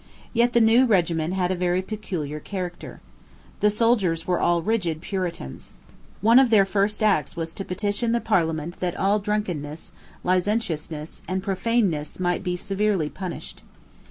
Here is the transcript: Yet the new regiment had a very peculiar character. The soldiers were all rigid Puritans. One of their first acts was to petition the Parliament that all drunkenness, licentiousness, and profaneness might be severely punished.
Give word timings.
Yet 0.33 0.53
the 0.53 0.61
new 0.61 0.87
regiment 0.87 1.35
had 1.35 1.51
a 1.51 1.55
very 1.55 1.83
peculiar 1.83 2.39
character. 2.39 3.01
The 3.59 3.69
soldiers 3.69 4.25
were 4.25 4.39
all 4.39 4.63
rigid 4.63 4.99
Puritans. 4.99 5.73
One 6.21 6.39
of 6.39 6.49
their 6.49 6.65
first 6.65 7.03
acts 7.03 7.35
was 7.35 7.53
to 7.53 7.63
petition 7.63 8.11
the 8.11 8.19
Parliament 8.19 8.77
that 8.77 8.97
all 8.97 9.19
drunkenness, 9.19 9.91
licentiousness, 10.23 11.21
and 11.27 11.43
profaneness 11.43 12.19
might 12.19 12.43
be 12.43 12.55
severely 12.55 13.11
punished. 13.11 13.61